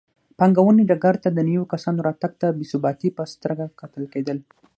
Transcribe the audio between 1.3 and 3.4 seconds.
د نویو کسانو راتګ ته بې ثباتۍ په